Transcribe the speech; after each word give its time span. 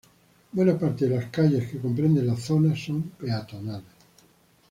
Buena 0.51 0.79
parte 0.79 1.05
de 1.07 1.15
las 1.15 1.27
calles 1.29 1.69
que 1.71 1.77
comprenden 1.77 2.25
La 2.25 2.35
Zona 2.35 2.75
son 2.75 3.03
peatonales. 3.19 3.85